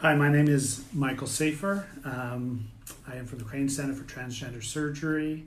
[0.00, 1.84] Hi, my name is Michael Safir.
[2.06, 2.70] Um,
[3.06, 5.44] I am from the Crane Center for Transgender Surgery.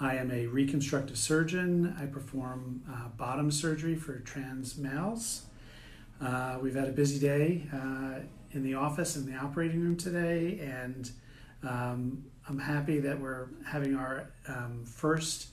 [0.00, 1.94] I am a reconstructive surgeon.
[2.00, 5.42] I perform uh, bottom surgery for trans males.
[6.22, 8.20] Uh, we've had a busy day uh,
[8.52, 11.10] in the office in the operating room today, and
[11.62, 15.48] um, I'm happy that we're having our um, first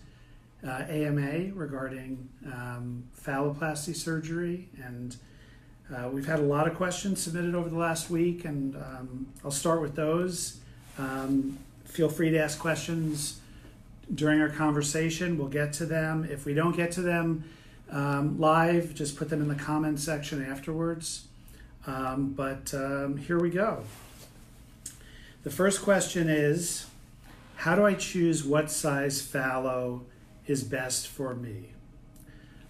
[0.66, 4.70] uh, AMA regarding um, phalloplasty surgery.
[4.82, 5.18] And
[5.94, 9.52] uh, we've had a lot of questions submitted over the last week, and um, I'll
[9.52, 10.60] start with those.
[10.98, 13.40] Um, feel free to ask questions
[14.14, 15.38] during our conversation.
[15.38, 16.28] We'll get to them.
[16.30, 17.46] If we don't get to them
[17.90, 21.28] um, live, just put them in the comment section afterwards.
[21.86, 23.84] Um, but um, here we go.
[25.44, 26.86] The first question is
[27.56, 30.02] How do I choose what size phallo
[30.48, 31.70] is best for me?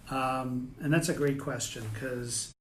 [0.08, 2.54] Um, and that's a great question because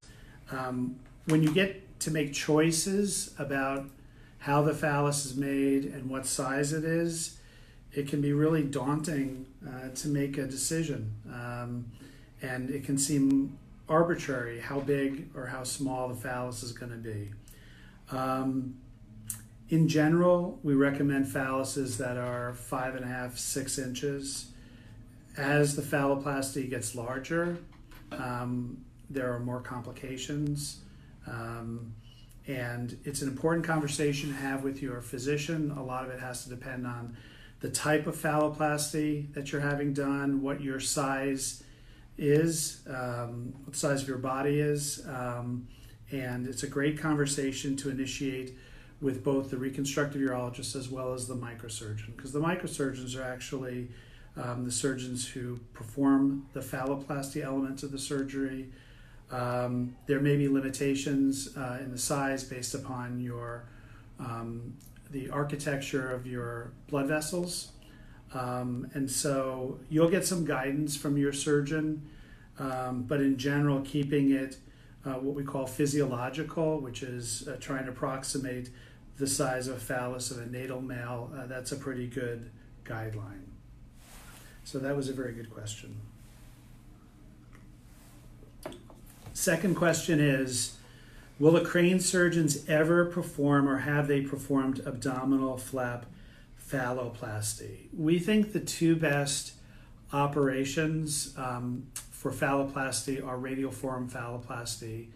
[0.52, 3.86] um, when you get to make choices about
[4.40, 7.38] how the phallus is made and what size it is,
[7.92, 11.14] it can be really daunting uh, to make a decision.
[11.28, 11.92] Um,
[12.42, 13.58] and it can seem
[13.90, 17.32] arbitrary how big or how small the phallus is going to be.
[18.12, 18.76] Um,
[19.70, 24.52] in general, we recommend phalluses that are five and a half, six inches.
[25.36, 27.58] As the phalloplasty gets larger,
[28.12, 30.82] um, there are more complications.
[31.26, 31.94] Um,
[32.48, 35.72] and it's an important conversation to have with your physician.
[35.72, 37.18] A lot of it has to depend on
[37.60, 41.64] the type of phalloplasty that you're having done, what your size
[42.18, 45.06] is, um, what the size of your body is.
[45.08, 45.68] Um,
[46.12, 48.58] and it's a great conversation to initiate
[49.02, 53.90] with both the reconstructive urologist as well as the microsurgeon, because the microsurgeons are actually
[54.36, 58.70] um, the surgeons who perform the phalloplasty elements of the surgery.
[59.32, 63.66] Um, there may be limitations uh, in the size based upon your
[64.20, 64.74] um,
[65.12, 67.72] the architecture of your blood vessels,
[68.34, 72.10] um, and so you'll get some guidance from your surgeon.
[72.60, 74.58] Um, but in general, keeping it
[75.06, 78.70] uh, what we call physiological, which is uh, trying to approximate
[79.18, 82.52] the size of a phallus of a natal male, uh, that's a pretty good
[82.84, 83.46] guideline.
[84.64, 86.02] So that was a very good question.
[89.38, 90.78] Second question is
[91.38, 96.08] Will the crane surgeons ever perform or have they performed abdominal flap
[96.60, 97.86] phalloplasty?
[97.96, 99.54] We think the two best
[100.12, 105.10] operations um, for phalloplasty are radial forearm phalloplasty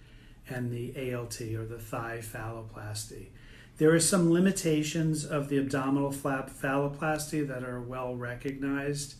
[0.48, 3.30] and the ALT or the thigh phalloplasty.
[3.80, 9.16] There are some limitations of the abdominal flap phalloplasty that are well recognized.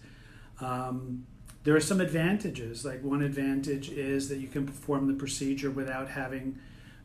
[0.60, 1.26] Um,
[1.64, 2.84] there are some advantages.
[2.86, 6.60] Like one advantage is that you can perform the procedure without having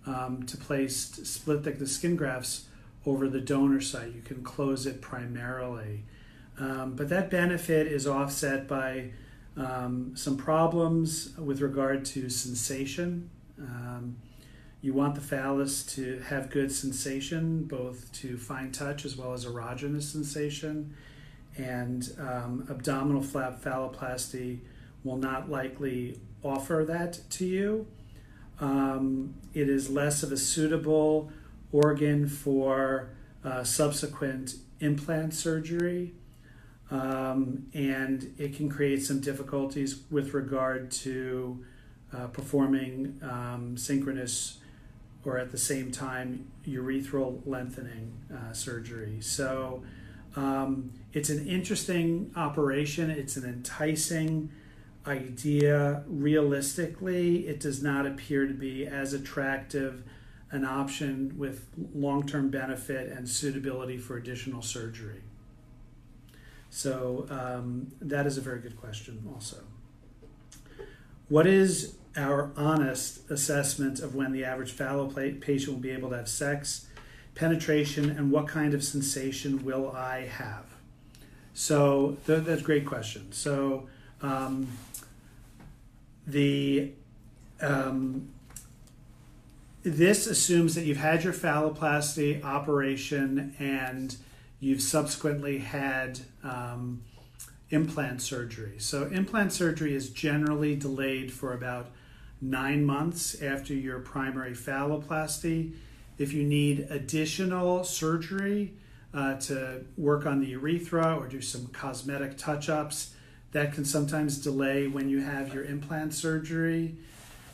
[0.06, 2.66] um, to place split the skin grafts
[3.04, 4.14] over the donor site.
[4.14, 6.04] You can close it primarily.
[6.58, 9.10] Um, but that benefit is offset by
[9.56, 13.30] um, some problems with regard to sensation.
[13.58, 14.16] Um,
[14.80, 19.44] you want the phallus to have good sensation, both to fine touch as well as
[19.44, 20.94] erogenous sensation.
[21.56, 24.60] And um, abdominal flap phalloplasty
[25.04, 27.86] will not likely offer that to you.
[28.60, 31.30] Um, it is less of a suitable
[31.72, 33.10] organ for
[33.44, 36.14] uh, subsequent implant surgery.
[36.90, 41.64] Um, and it can create some difficulties with regard to
[42.12, 44.58] uh, performing um, synchronous
[45.24, 49.20] or at the same time urethral lengthening uh, surgery.
[49.20, 49.82] So
[50.36, 54.50] um, it's an interesting operation, it's an enticing
[55.06, 56.04] idea.
[56.06, 60.02] Realistically, it does not appear to be as attractive
[60.50, 65.22] an option with long term benefit and suitability for additional surgery.
[66.70, 69.58] So um, that is a very good question, also.
[71.28, 76.16] What is our honest assessment of when the average phallo patient will be able to
[76.16, 76.86] have sex,
[77.36, 80.64] penetration, and what kind of sensation will I have?
[81.54, 83.30] So th- that's a great question.
[83.32, 83.88] So
[84.20, 84.68] um,
[86.26, 86.90] the
[87.60, 88.28] um,
[89.82, 94.16] this assumes that you've had your phalloplasty operation and
[94.58, 97.02] you've subsequently had um,
[97.70, 98.74] implant surgery.
[98.78, 101.86] So implant surgery is generally delayed for about
[102.40, 105.72] nine months after your primary phalloplasty.
[106.18, 108.74] If you need additional surgery
[109.12, 113.14] uh, to work on the urethra or do some cosmetic touch ups,
[113.52, 116.96] that can sometimes delay when you have your implant surgery.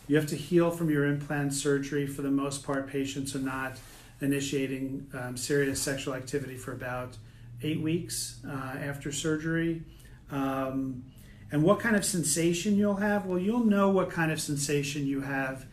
[0.08, 2.06] You have to heal from your implant surgery.
[2.06, 3.78] For the most part, patients are not
[4.20, 7.16] initiating um, serious sexual activity for about
[7.62, 9.82] eight weeks uh, after surgery.
[10.30, 11.04] Um,
[11.52, 13.26] and what kind of sensation you'll have?
[13.26, 15.66] Well, you'll know what kind of sensation you have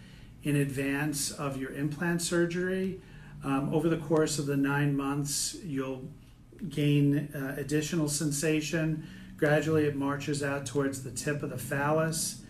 [0.44, 3.02] in advance of your implant surgery.
[3.44, 6.04] Um, over the course of the nine months, you'll
[6.68, 9.08] gain uh, additional sensation.
[9.38, 12.42] Gradually, it marches out towards the tip of the phallus.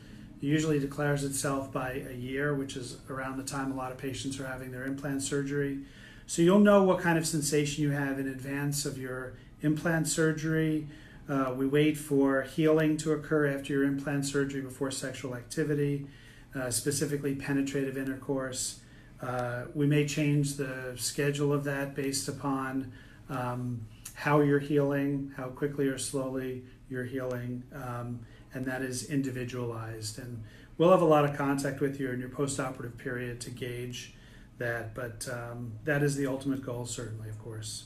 [0.42, 3.98] It usually declares itself by a year, which is around the time a lot of
[3.98, 5.80] patients are having their implant surgery.
[6.26, 10.88] So you'll know what kind of sensation you have in advance of your implant surgery.
[11.28, 16.08] Uh, we wait for healing to occur after your implant surgery before sexual activity,
[16.56, 18.80] uh, specifically penetrative intercourse.
[19.22, 22.92] Uh, we may change the schedule of that based upon
[23.30, 28.20] um, how you're healing, how quickly or slowly you're healing, um,
[28.54, 30.20] and that is individualized.
[30.20, 30.44] And
[30.78, 34.14] we'll have a lot of contact with you in your postoperative period to gauge
[34.58, 37.86] that, but um, that is the ultimate goal, certainly, of course.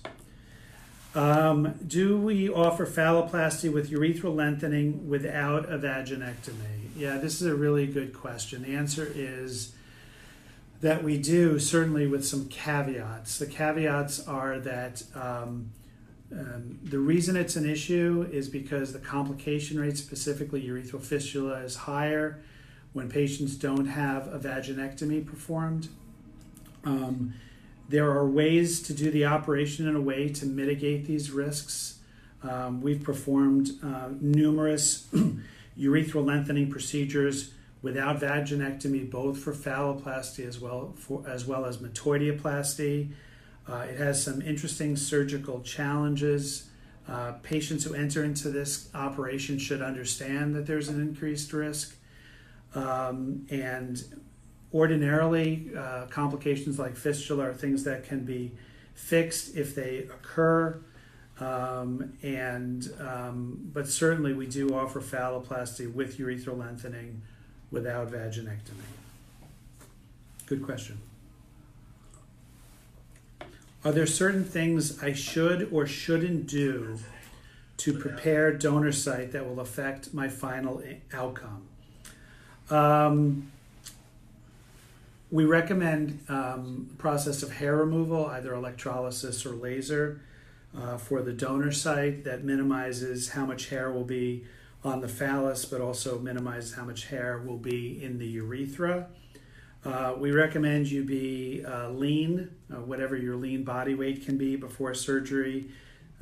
[1.16, 6.82] Um, do we offer phalloplasty with urethral lengthening without a vaginectomy?
[6.95, 8.63] Yeah, this is a really good question.
[8.63, 9.74] The answer is
[10.81, 13.40] that we do, certainly with some caveats.
[13.40, 15.72] The caveats are that um,
[16.31, 21.75] um, the reason it's an issue is because the complication rate, specifically urethral fistula, is
[21.75, 22.44] higher
[22.92, 25.90] when patients don't have a vaginectomy performed.
[26.84, 27.34] Um,
[27.90, 32.00] there are ways to do the operation in a way to mitigate these risks.
[32.44, 35.07] Um, we've performed uh, numerous
[35.78, 43.12] urethral lengthening procedures without vaginectomy, both for phalloplasty as well for, as well as metoidioplasty.
[43.68, 46.70] Uh, it has some interesting surgical challenges.
[47.08, 51.96] Uh, patients who enter into this operation should understand that there's an increased risk.
[52.74, 54.02] Um, and
[54.74, 58.54] Ordinarily, uh, complications like fistula are things that can be
[58.96, 60.81] fixed if they occur.
[61.39, 67.21] Um, and um, but certainly we do offer phalloplasty with urethral lengthening
[67.71, 68.85] without vaginectomy.
[70.45, 71.00] Good question.
[73.83, 77.00] Are there certain things I should or shouldn't do
[77.77, 80.81] to prepare donor site that will affect my final
[81.12, 81.63] outcome?
[82.69, 83.51] Um,
[85.31, 90.21] we recommend um, process of hair removal, either electrolysis or laser,
[90.78, 94.46] uh, for the donor site that minimizes how much hair will be
[94.84, 99.08] on the phallus, but also minimizes how much hair will be in the urethra.
[99.86, 104.56] Uh, we recommend you be uh, lean, uh, whatever your lean body weight can be
[104.56, 105.70] before surgery.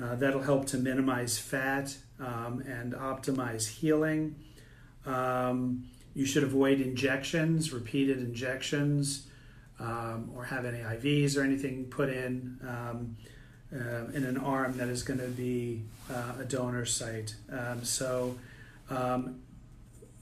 [0.02, 4.36] Uh, that'll help to minimize fat um, and optimize healing.
[5.06, 9.28] Um, you should avoid injections, repeated injections,
[9.80, 13.16] um, or have any IVs or anything put in um,
[13.74, 15.82] uh, in an arm that is going to be
[16.12, 17.36] uh, a donor site.
[17.52, 18.36] Um, so,
[18.90, 19.42] um,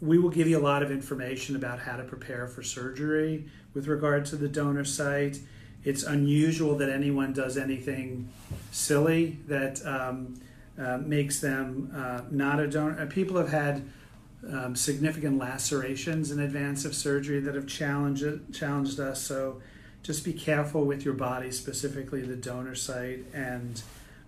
[0.01, 3.87] we will give you a lot of information about how to prepare for surgery with
[3.87, 5.39] regard to the donor site.
[5.83, 8.29] It's unusual that anyone does anything
[8.71, 10.39] silly that um,
[10.79, 13.05] uh, makes them uh, not a donor.
[13.07, 13.83] People have had
[14.49, 19.21] um, significant lacerations in advance of surgery that have challenged challenged us.
[19.21, 19.61] So
[20.03, 23.81] just be careful with your body, specifically the donor site, and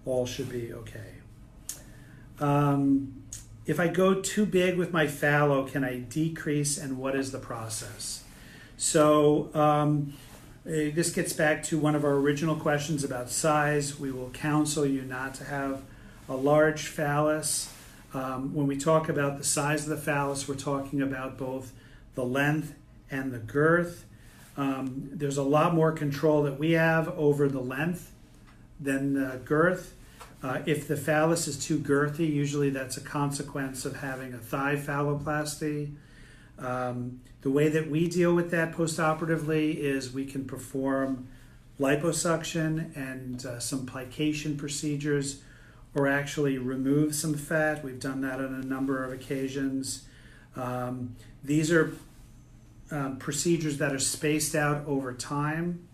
[0.05, 1.15] all should be okay.
[2.39, 3.23] Um,
[3.65, 7.39] if I go too big with my phallo, can I decrease, and what is the
[7.39, 8.23] process?
[8.77, 10.13] So um,
[10.65, 13.99] eh, this gets back to one of our original questions about size.
[13.99, 15.83] We will counsel you not to have
[16.27, 17.71] a large phallus.
[18.13, 21.71] Um, when we talk about the size of the phallus, we're talking about both
[22.15, 22.73] the length
[23.09, 24.05] and the girth.
[24.57, 28.11] Um, there's a lot more control that we have over the length
[28.79, 29.95] than the girth.
[30.43, 34.75] Uh, if the phallus is too girthy, usually that's a consequence of having a thigh
[34.75, 35.93] phalloplasty.
[36.57, 41.27] Um, the way that we deal with that postoperatively is we can perform
[41.79, 45.41] liposuction and uh, some plication procedures
[45.95, 47.83] or actually remove some fat.
[47.83, 50.05] We've done that on a number of occasions.
[50.55, 51.93] Um, these are
[52.91, 55.87] um, procedures that are spaced out over time.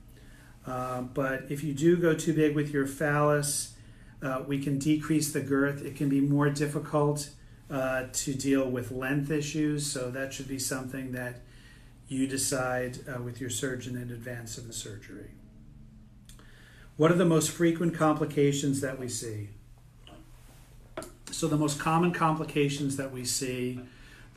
[0.66, 3.76] Uh, but if you do go too big with your phallus,
[4.22, 5.86] uh, we can decrease the girth.
[5.86, 7.30] It can be more difficult
[7.70, 11.42] uh, to deal with length issues, so that should be something that
[12.08, 15.32] you decide uh, with your surgeon in advance of the surgery.
[16.96, 19.50] What are the most frequent complications that we see?
[21.30, 23.82] So, the most common complications that we see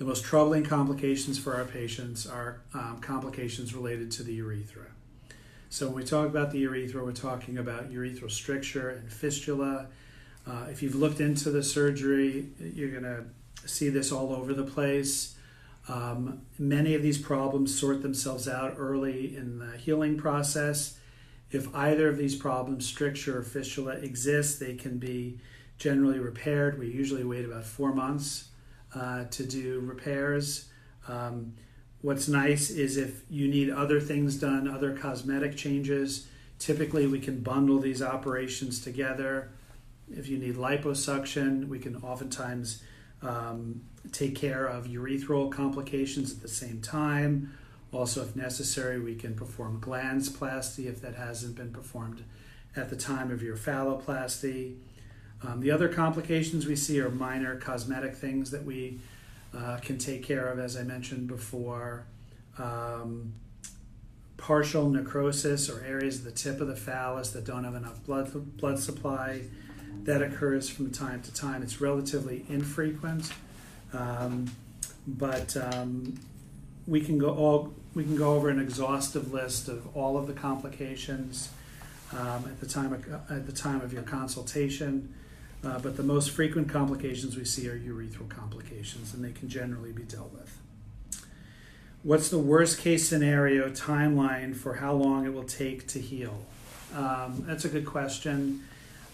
[0.01, 4.87] The most troubling complications for our patients are um, complications related to the urethra.
[5.69, 9.89] So when we talk about the urethra, we're talking about urethral stricture and fistula.
[10.47, 13.25] Uh, if you've looked into the surgery, you're going to
[13.69, 15.35] see this all over the place.
[15.87, 20.99] Um, many of these problems sort themselves out early in the healing process.
[21.51, 25.41] If either of these problems, stricture or fistula, exist, they can be
[25.77, 26.79] generally repaired.
[26.79, 28.47] We usually wait about four months
[28.95, 30.69] uh, to do repairs.
[31.09, 31.55] Um,
[32.03, 36.29] what's nice is if you need other things done, other cosmetic changes,
[36.59, 39.51] typically we can bundle these operations together.
[40.11, 42.83] If you need liposuction, we can oftentimes
[43.23, 43.83] um,
[44.13, 47.53] take care of urethral complications at the same time.
[47.93, 52.23] Also, if necessary, we can perform glansplasty if that hasn't been performed
[52.77, 54.77] at the time of your phalloplasty.
[55.43, 59.01] Um, the other complications we see are minor cosmetic things that we
[59.57, 62.05] uh, can take care of, as I mentioned before.
[62.59, 63.33] Um,
[64.37, 68.57] partial necrosis or areas of the tip of the phallus that don't have enough blood,
[68.57, 69.43] blood supply
[70.05, 71.63] that occurs from time to time.
[71.63, 73.33] It's relatively infrequent,
[73.93, 74.51] um,
[75.07, 76.19] but um,
[76.87, 80.33] we can go all we can go over an exhaustive list of all of the
[80.33, 81.51] complications
[82.13, 85.13] um, at the time of, at the time of your consultation.
[85.63, 89.93] Uh, but the most frequent complications we see are urethral complications, and they can generally
[89.93, 90.59] be dealt with.
[92.03, 96.47] What's the worst case scenario timeline for how long it will take to heal?
[96.97, 98.67] Um, that's a good question.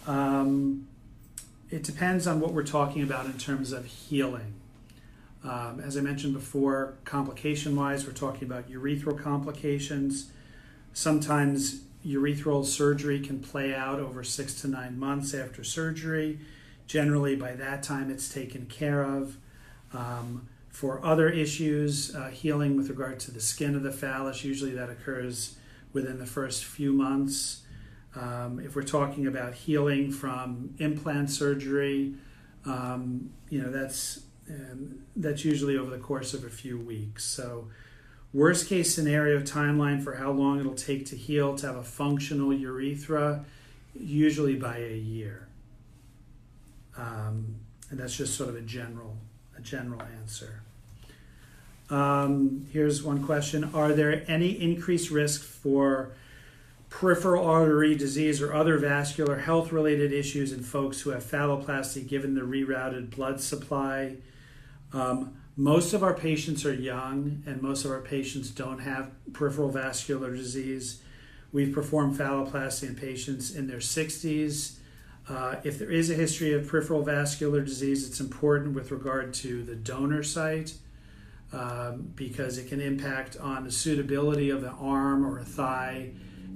[0.07, 0.87] Um,
[1.69, 4.55] it depends on what we're talking about in terms of healing.
[5.43, 10.31] Um, as I mentioned before, complication wise, we're talking about urethral complications.
[10.93, 16.39] Sometimes urethral surgery can play out over six to nine months after surgery.
[16.87, 19.37] Generally, by that time, it's taken care of.
[19.93, 24.73] Um, for other issues, uh, healing with regard to the skin of the phallus, usually
[24.73, 25.57] that occurs
[25.93, 27.63] within the first few months.
[28.15, 32.15] Um, if we're talking about healing from implant surgery,
[32.67, 34.21] um, you know that's
[34.51, 37.25] um, that's usually over the course of a few weeks.
[37.25, 37.69] So
[38.37, 42.53] Worst case scenario timeline for how long it'll take to heal to have a functional
[42.53, 43.47] urethra,
[43.99, 45.49] usually by a year.
[46.99, 47.55] Um,
[47.89, 49.17] and that's just sort of a general,
[49.57, 50.61] a general answer.
[51.89, 56.11] Um, here's one question: Are there any increased risk for
[56.91, 62.43] peripheral artery disease or other vascular health-related issues in folks who have phalloplasty, given the
[62.43, 64.17] rerouted blood supply?
[64.93, 69.71] Um, most of our patients are young, and most of our patients don't have peripheral
[69.71, 71.01] vascular disease.
[71.51, 74.77] We've performed phalloplasty in patients in their 60s.
[75.29, 79.63] Uh, if there is a history of peripheral vascular disease, it's important with regard to
[79.65, 80.75] the donor site
[81.53, 86.11] um, because it can impact on the suitability of the arm or a thigh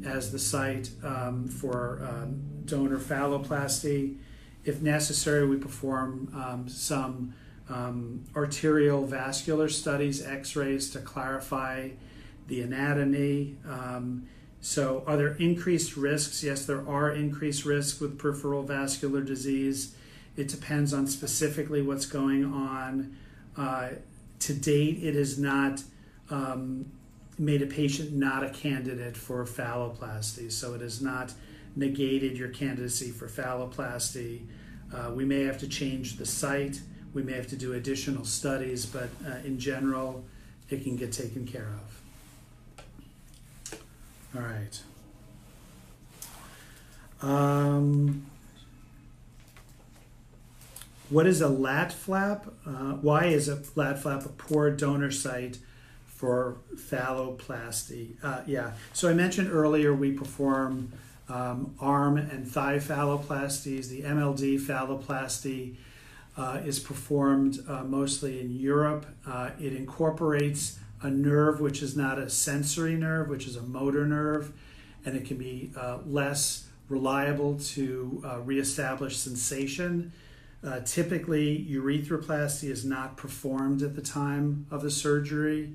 [0.04, 4.16] as the site um, for um, donor phalloplasty.
[4.64, 7.34] If necessary, we perform um, some
[7.70, 11.90] um, arterial vascular studies, x rays to clarify
[12.48, 13.56] the anatomy.
[13.66, 14.26] Um,
[14.60, 16.42] so, are there increased risks?
[16.44, 19.94] Yes, there are increased risks with peripheral vascular disease.
[20.36, 23.16] It depends on specifically what's going on.
[23.56, 23.90] Uh,
[24.40, 25.82] to date, it has not
[26.28, 26.90] um,
[27.38, 31.32] made a patient not a candidate for phalloplasty, so it has not
[31.76, 34.42] negated your candidacy for phalloplasty.
[34.92, 36.80] Uh, we may have to change the site
[37.12, 40.24] we may have to do additional studies, but uh, in general,
[40.68, 41.68] it can get taken care
[43.72, 43.80] of.
[44.36, 44.80] All right.
[47.22, 48.26] Um,
[51.08, 52.46] what is a lat flap?
[52.64, 55.58] Uh, why is a lat flap a poor donor site
[56.06, 58.12] for phalloplasty?
[58.22, 60.92] Uh, yeah, so I mentioned earlier we perform
[61.28, 65.76] um, arm and thigh phalloplasties, the MLD phalloplasty
[66.40, 69.04] uh, is performed uh, mostly in Europe.
[69.26, 74.06] Uh, it incorporates a nerve which is not a sensory nerve, which is a motor
[74.06, 74.50] nerve,
[75.04, 80.12] and it can be uh, less reliable to uh, reestablish sensation.
[80.64, 85.74] Uh, typically, urethroplasty is not performed at the time of the surgery,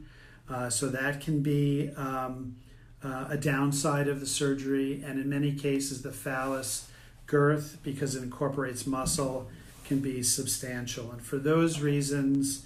[0.70, 2.56] so that can be um,
[3.04, 5.04] a downside of the surgery.
[5.06, 6.90] And in many cases, the phallus
[7.28, 9.48] girth, because it incorporates muscle,
[9.88, 11.12] can be substantial.
[11.12, 12.66] And for those reasons,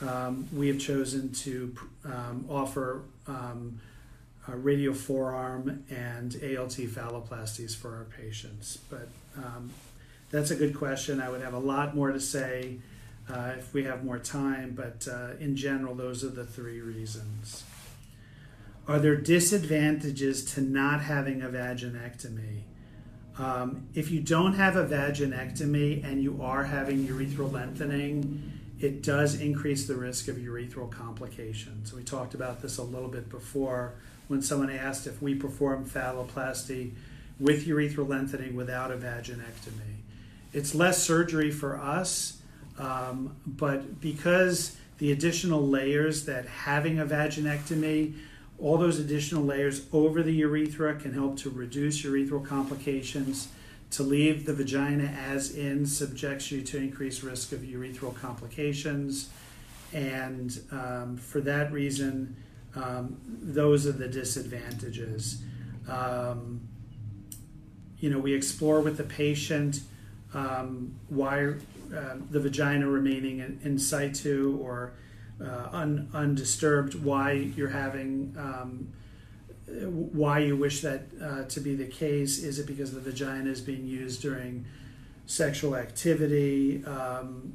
[0.00, 3.80] um, we have chosen to um, offer um,
[4.46, 8.78] radial forearm and ALT phalloplasties for our patients.
[8.88, 9.70] But um,
[10.30, 11.20] that's a good question.
[11.20, 12.76] I would have a lot more to say
[13.30, 17.64] uh, if we have more time, but uh, in general, those are the three reasons.
[18.86, 22.62] Are there disadvantages to not having a vaginectomy?
[23.38, 29.40] Um, if you don't have a vaginectomy and you are having urethral lengthening, it does
[29.40, 31.92] increase the risk of urethral complications.
[31.92, 33.94] We talked about this a little bit before
[34.26, 36.92] when someone asked if we perform phalloplasty
[37.38, 39.98] with urethral lengthening without a vaginectomy.
[40.52, 42.40] It's less surgery for us,
[42.78, 48.14] um, but because the additional layers that having a vaginectomy,
[48.60, 53.48] all those additional layers over the urethra can help to reduce urethral complications.
[53.92, 59.30] To leave the vagina as in subjects you to increased risk of urethral complications.
[59.94, 62.36] And um, for that reason,
[62.74, 65.42] um, those are the disadvantages.
[65.88, 66.60] Um,
[67.98, 69.80] you know, we explore with the patient
[70.34, 74.92] um, why uh, the vagina remaining in, in situ or
[75.42, 78.88] uh, un, undisturbed, why you're having, um,
[79.66, 82.38] why you wish that uh, to be the case.
[82.38, 84.64] Is it because the vagina is being used during
[85.26, 86.84] sexual activity?
[86.84, 87.54] Um,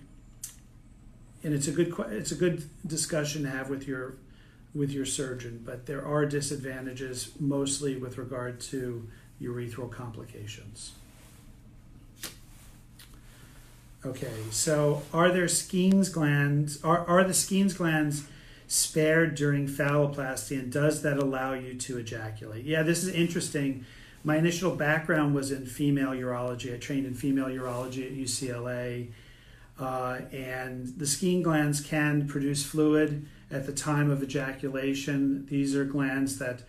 [1.43, 4.15] and it's a good it's a good discussion to have with your
[4.73, 9.07] with your surgeon, but there are disadvantages mostly with regard to
[9.41, 10.93] urethral complications.
[14.05, 18.23] Okay, so are there Skene's glands, are, are the Skene's glands
[18.67, 22.65] spared during phalloplasty and does that allow you to ejaculate?
[22.65, 23.85] Yeah, this is interesting.
[24.25, 26.73] My initial background was in female urology.
[26.73, 29.11] I trained in female urology at UCLA.
[29.79, 35.45] Uh, and the Skene glands can produce fluid at the time of ejaculation.
[35.45, 36.63] These are glands that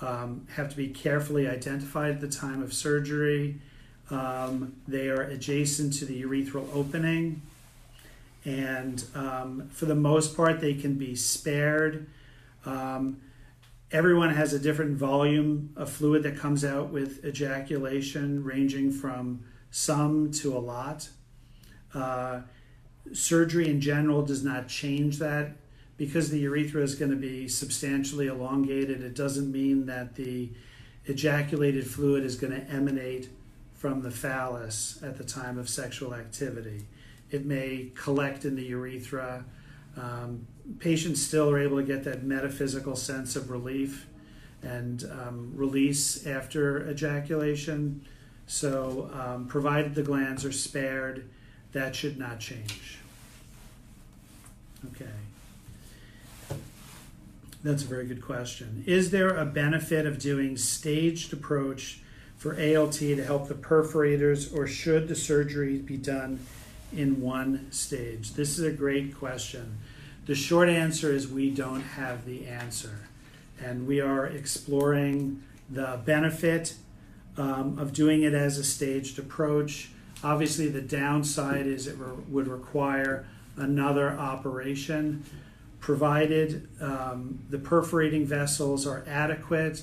[0.00, 3.60] um, have to be carefully identified at the time of surgery.
[4.10, 7.42] Um, they are adjacent to the urethral opening,
[8.44, 12.06] and um, for the most part, they can be spared.
[12.64, 13.20] Um,
[13.92, 20.30] everyone has a different volume of fluid that comes out with ejaculation, ranging from some
[20.32, 21.08] to a lot.
[21.94, 22.40] Uh,
[23.12, 25.52] surgery in general does not change that.
[25.96, 30.48] Because the urethra is going to be substantially elongated, it doesn't mean that the
[31.06, 33.28] ejaculated fluid is going to emanate
[33.78, 36.84] from the phallus at the time of sexual activity.
[37.30, 39.44] It may collect in the urethra.
[39.96, 40.46] Um,
[40.80, 44.06] patients still are able to get that metaphysical sense of relief
[44.62, 48.04] and um, release after ejaculation.
[48.48, 51.28] So, um, provided the glands are spared,
[51.72, 52.98] that should not change.
[54.92, 55.04] Okay.
[57.62, 58.82] That's a very good question.
[58.86, 62.00] Is there a benefit of doing staged approach
[62.38, 66.38] for ALT to help the perforators, or should the surgery be done
[66.96, 68.32] in one stage?
[68.34, 69.78] This is a great question.
[70.26, 73.08] The short answer is we don't have the answer.
[73.60, 76.74] And we are exploring the benefit
[77.36, 79.90] um, of doing it as a staged approach.
[80.22, 85.24] Obviously, the downside is it re- would require another operation,
[85.80, 89.82] provided um, the perforating vessels are adequate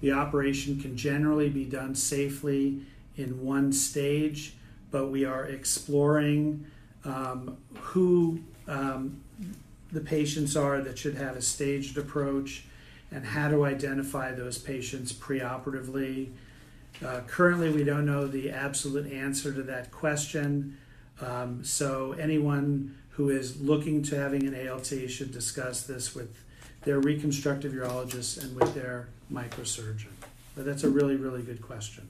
[0.00, 2.80] the operation can generally be done safely
[3.16, 4.54] in one stage,
[4.90, 6.66] but we are exploring
[7.04, 9.20] um, who um,
[9.92, 12.64] the patients are that should have a staged approach
[13.10, 16.30] and how to identify those patients preoperatively.
[17.04, 20.76] Uh, currently, we don't know the absolute answer to that question.
[21.20, 26.43] Um, so, anyone who is looking to having an ALT should discuss this with
[26.84, 30.12] their reconstructive urologist and with their microsurgeon?
[30.54, 32.08] But that's a really, really good question.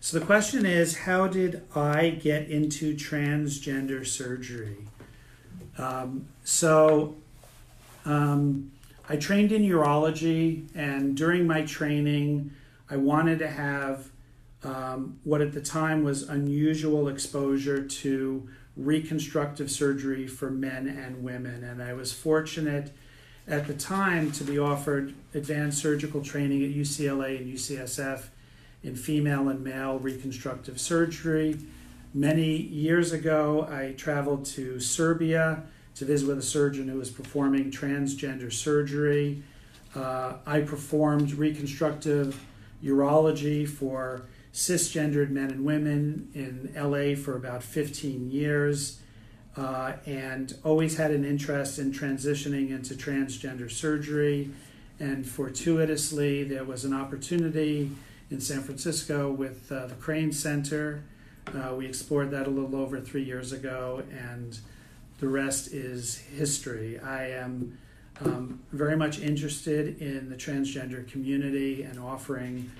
[0.00, 4.78] So the question is how did I get into transgender surgery?
[5.78, 7.16] Um, so
[8.04, 8.72] um,
[9.08, 12.50] I trained in urology, and during my training,
[12.88, 14.08] I wanted to have
[14.62, 18.48] um, what at the time was unusual exposure to
[18.84, 21.64] reconstructive surgery for men and women.
[21.64, 22.92] And I was fortunate
[23.46, 28.24] at the time to be offered advanced surgical training at UCLA and UCSF
[28.82, 31.58] in female and male reconstructive surgery.
[32.14, 35.62] Many years ago, I traveled to Serbia
[35.96, 39.42] to visit with a surgeon who was performing transgender surgery.
[39.94, 42.40] Uh, I performed reconstructive
[42.82, 49.00] urology for cisgendered men and women in LA for about 15 years
[49.56, 54.50] uh, and always had an interest in transitioning into transgender surgery.
[54.98, 57.90] And fortuitously, there was an opportunity
[58.30, 61.02] in San Francisco with uh, the Crane Center
[61.54, 64.58] Uh, we explored that a little over three years ago, and
[65.18, 66.98] the rest is history.
[67.00, 67.78] I am
[68.24, 72.70] um, very much interested in the transgender community and offering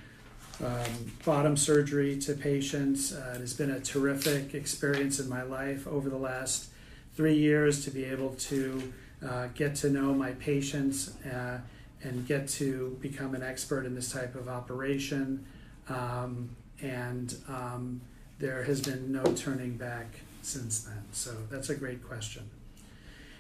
[0.64, 3.12] um, bottom surgery to patients.
[3.12, 6.68] Uh, it has been a terrific experience in my life over the last
[7.14, 8.92] three years to be able to
[9.27, 11.59] uh, get to know my patients uh,
[12.03, 15.44] and get to become an expert in this type of operation.
[15.88, 18.01] Um, and um,
[18.38, 21.05] there has been no turning back since then.
[21.12, 22.49] So that's a great question.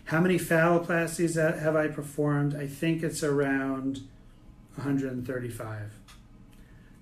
[0.04, 2.54] How many phalloplasties have I performed?
[2.54, 4.00] I think it's around
[4.74, 5.99] 135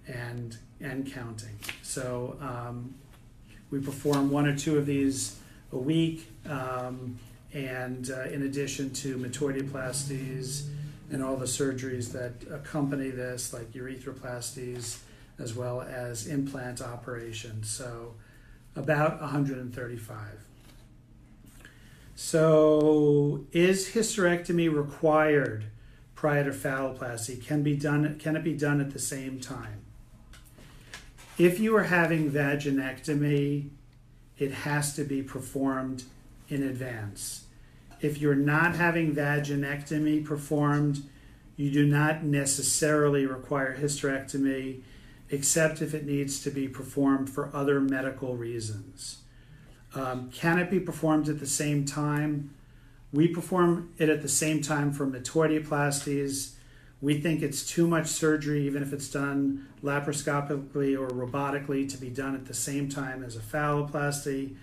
[0.08, 1.58] and and counting.
[1.82, 2.94] So um,
[3.70, 5.38] we perform one or two of these
[5.72, 7.18] a week, um,
[7.52, 10.68] and uh, in addition to metoidioplasties
[11.10, 14.98] and all the surgeries that accompany this, like urethroplasties,
[15.38, 17.70] as well as implant operations.
[17.70, 18.14] So
[18.76, 20.18] about 135.
[22.14, 25.64] So is hysterectomy required
[26.14, 27.44] prior to phalloplasty?
[27.44, 29.84] Can be done can it be done at the same time?
[31.38, 33.70] If you are having vaginectomy,
[34.38, 36.02] it has to be performed
[36.48, 37.44] in advance.
[38.00, 41.04] If you're not having vaginectomy performed,
[41.56, 44.82] you do not necessarily require hysterectomy
[45.30, 49.18] except if it needs to be performed for other medical reasons.
[49.94, 52.52] Um, can it be performed at the same time?
[53.12, 56.54] We perform it at the same time for metoidioplasties.
[57.00, 62.10] We think it's too much surgery, even if it's done laparoscopically or robotically, to be
[62.10, 64.56] done at the same time as a phalloplasty.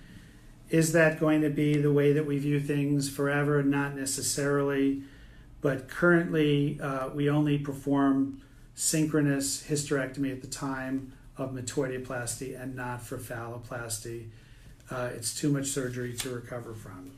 [0.70, 3.64] Is that going to be the way that we view things forever?
[3.64, 5.04] Not necessarily.
[5.62, 8.42] But currently, uh, we only perform
[8.76, 14.28] synchronous hysterectomy at the time of metoidioplasty and not for phalloplasty.
[14.92, 17.12] Uh, it's too much surgery to recover from.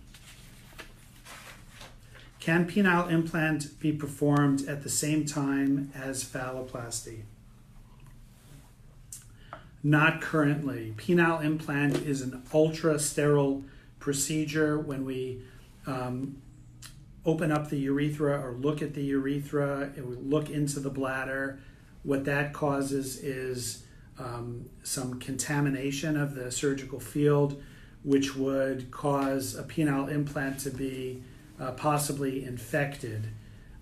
[2.47, 7.23] Can penile implant be performed at the same time as phalloplasty?
[9.83, 10.93] Not currently.
[10.95, 13.65] Penile implant is an ultra sterile
[13.99, 15.41] procedure when we
[15.87, 16.41] um,
[17.25, 21.59] open up the urethra or look at the urethra and we look into the bladder,
[22.03, 23.83] what that causes is
[24.17, 27.61] um, some contamination of the surgical field,
[28.03, 31.21] which would cause a penile implant to be
[31.59, 33.27] uh, possibly infected.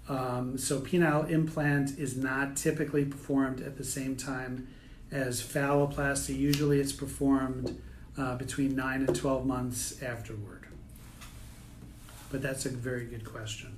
[0.08, 4.68] Um, so, penile implant is not typically performed at the same time
[5.12, 6.38] as phalloplasty.
[6.38, 7.82] Usually, it's performed
[8.18, 10.66] uh, between 9 and 12 months afterward
[12.36, 13.78] but that's a very good question.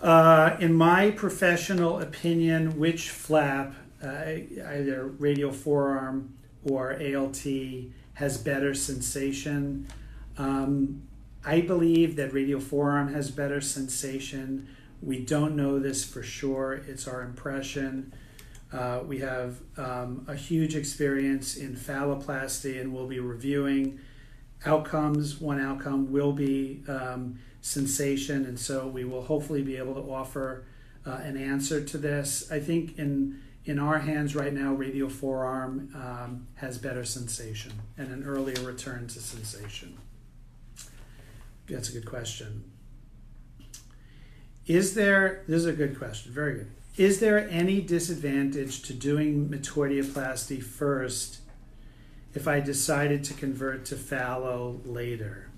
[0.00, 4.06] Uh, in my professional opinion, which flap, uh,
[4.66, 6.32] either radial forearm
[6.64, 7.44] or ALT,
[8.14, 9.86] has better sensation?
[10.38, 11.02] Um,
[11.44, 14.68] I believe that radial forearm has better sensation.
[15.02, 18.12] We don't know this for sure, it's our impression.
[18.72, 23.98] Uh, we have um, a huge experience in phalloplasty, and we'll be reviewing
[24.66, 25.40] outcomes.
[25.40, 30.64] One outcome will be um, sensation, and so we will hopefully be able to offer
[31.06, 32.50] uh, an answer to this.
[32.50, 38.10] I think in in our hands right now, radial forearm um, has better sensation and
[38.10, 39.98] an earlier return to sensation.
[41.68, 42.64] That's a good question.
[44.66, 46.70] Is there, this is a good question, very good.
[46.96, 51.40] Is there any disadvantage to doing metoidioplasty first
[52.34, 55.48] if I decided to convert to phallo later.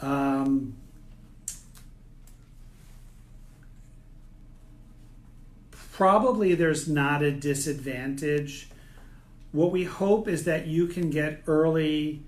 [0.00, 0.76] Um,
[5.92, 8.70] probably there's not a disadvantage.
[9.52, 12.22] What we hope is that you can get early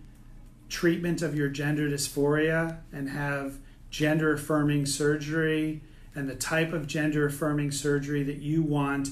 [0.72, 3.58] treatment of your gender dysphoria and have
[3.90, 5.82] gender affirming surgery
[6.14, 9.10] and the type of gender affirming surgery that you want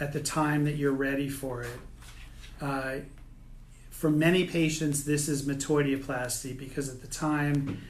[0.00, 1.78] at the time that you're ready for it.
[2.60, 2.96] Uh,
[3.88, 7.80] for many patients, this is metoidioplasty because at the time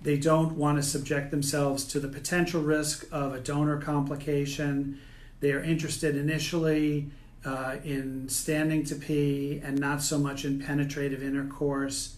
[0.00, 4.98] they don't want to subject themselves to the potential risk of a donor complication.
[5.40, 7.10] They are interested initially
[7.44, 12.16] uh, in standing to pee and not so much in penetrative intercourse.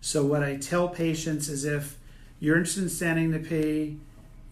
[0.00, 1.98] So, what I tell patients is if
[2.40, 3.98] you're interested in standing to pee,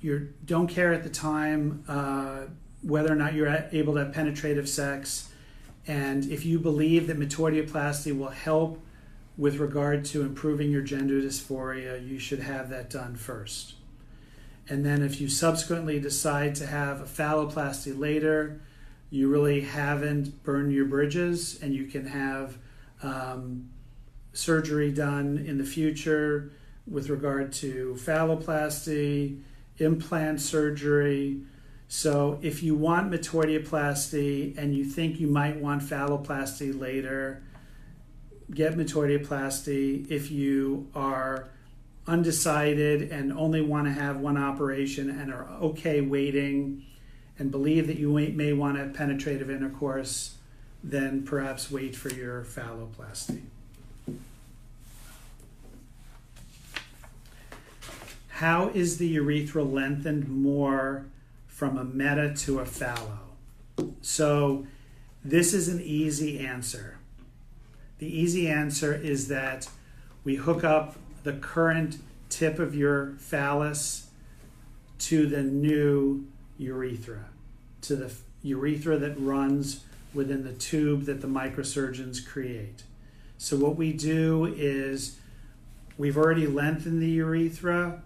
[0.00, 2.42] you don't care at the time uh,
[2.82, 5.30] whether or not you're able to have penetrative sex
[5.86, 8.82] and if you believe that metoidioplasty will help
[9.36, 13.74] with regard to improving your gender dysphoria, you should have that done first.
[14.68, 18.60] And then if you subsequently decide to have a phalloplasty later,
[19.10, 22.58] you really haven't burned your bridges and you can have
[23.02, 23.68] um,
[24.36, 26.52] surgery done in the future
[26.86, 29.40] with regard to phalloplasty,
[29.78, 31.40] implant surgery.
[31.88, 37.42] So, if you want metoidioplasty and you think you might want phalloplasty later,
[38.52, 40.10] get metoidioplasty.
[40.10, 41.48] If you are
[42.06, 46.84] undecided and only want to have one operation and are okay waiting
[47.38, 50.36] and believe that you may want to have penetrative intercourse,
[50.82, 53.42] then perhaps wait for your phalloplasty.
[58.36, 61.06] How is the urethra lengthened more
[61.46, 63.20] from a meta to a phallo?
[64.02, 64.66] So,
[65.24, 66.98] this is an easy answer.
[67.98, 69.70] The easy answer is that
[70.22, 71.96] we hook up the current
[72.28, 74.10] tip of your phallus
[74.98, 76.26] to the new
[76.58, 77.30] urethra,
[77.80, 82.82] to the urethra that runs within the tube that the microsurgeons create.
[83.38, 85.16] So, what we do is
[85.96, 88.02] we've already lengthened the urethra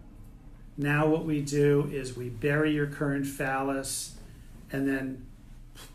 [0.80, 4.16] now, what we do is we bury your current phallus
[4.72, 5.26] and then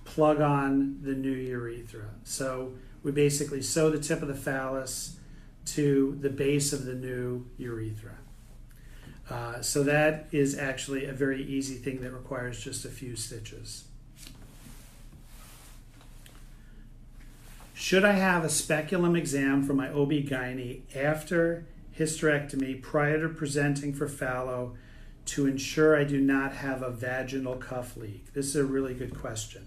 [0.03, 2.09] plug on the new urethra.
[2.23, 5.17] So, we basically sew the tip of the phallus
[5.65, 8.17] to the base of the new urethra.
[9.27, 13.85] Uh, so, that is actually a very easy thing that requires just a few stitches.
[17.73, 21.65] Should I have a speculum exam for my OB-GYN after
[21.97, 24.75] hysterectomy prior to presenting for phallo
[25.25, 28.33] to ensure I do not have a vaginal cuff leak?
[28.33, 29.65] This is a really good question.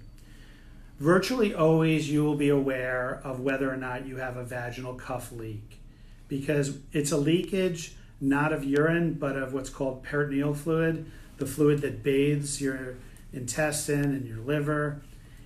[1.00, 5.30] Virtually always you will be aware of whether or not you have a vaginal cuff
[5.32, 5.80] leak
[6.26, 11.80] because it's a leakage not of urine but of what's called peritoneal fluid, the fluid
[11.80, 12.96] that bathes your
[13.32, 15.00] intestine and your liver.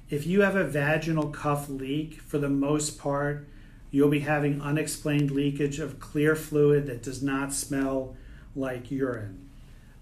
[0.08, 3.46] If you have a vaginal cuff leak, for the most part,
[3.92, 8.16] you'll be having unexplained leakage of clear fluid that does not smell
[8.56, 9.38] like urine.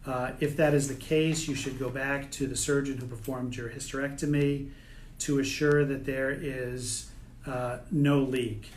[0.07, 3.55] Uh, if that is the case, you should go back to the surgeon who performed
[3.55, 4.71] your hysterectomy
[5.19, 7.11] to assure that there is
[7.47, 8.71] uh, no leak.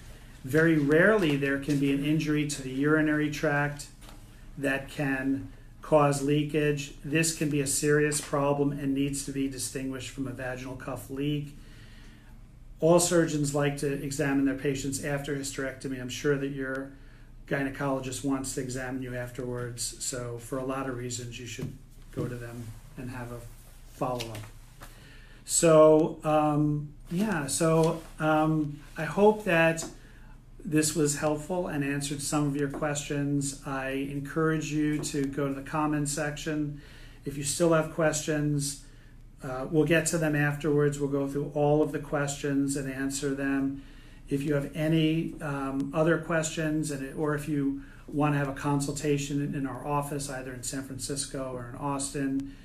[0.43, 3.87] Very rarely, there can be an injury to the urinary tract
[4.57, 5.47] that can
[5.81, 6.95] cause leakage.
[7.05, 11.09] This can be a serious problem and needs to be distinguished from a vaginal cuff
[11.09, 11.55] leak
[12.83, 16.01] all surgeons like to examine their patients after hysterectomy.
[16.01, 16.91] I'm sure that your
[17.47, 19.95] gynecologist wants to examine you afterwards.
[20.03, 21.71] So, for a lot of reasons, you should
[22.13, 22.67] go to them
[22.97, 23.39] and have a
[23.93, 24.37] follow up.
[25.45, 29.85] So, um, yeah, so um, I hope that
[30.65, 33.61] this was helpful and answered some of your questions.
[33.65, 36.81] I encourage you to go to the comments section.
[37.23, 38.83] If you still have questions,
[39.43, 40.99] uh, we'll get to them afterwards.
[40.99, 43.83] We'll go through all of the questions and answer them.
[44.29, 48.53] If you have any um, other questions, and or if you want to have a
[48.53, 52.55] consultation in our office, either in San Francisco or in Austin,